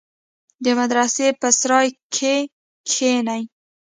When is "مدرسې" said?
0.79-1.27